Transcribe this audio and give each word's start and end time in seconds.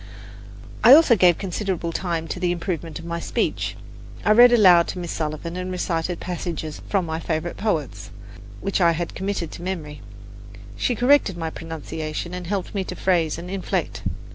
I 0.83 0.95
also 0.95 1.15
gave 1.15 1.37
considerable 1.37 1.91
time 1.91 2.27
to 2.29 2.39
the 2.39 2.51
improvement 2.51 2.97
of 2.97 3.05
my 3.05 3.19
speech. 3.19 3.77
I 4.25 4.31
read 4.31 4.51
aloud 4.51 4.87
to 4.87 4.97
Miss 4.97 5.11
Sullivan 5.11 5.55
and 5.55 5.71
recited 5.71 6.19
passages 6.19 6.81
from 6.89 7.05
my 7.05 7.19
favourite 7.19 7.55
poets, 7.55 8.09
which 8.61 8.81
I 8.81 8.93
had 8.93 9.13
committed 9.13 9.51
to 9.51 9.61
memory; 9.61 10.01
she 10.75 10.95
corrected 10.95 11.37
my 11.37 11.51
pronunciation 11.51 12.33
and 12.33 12.47
helped 12.47 12.73
me 12.73 12.83
to 12.85 12.95
phrase 12.95 13.37
and 13.37 13.47
inflect. 13.47 14.01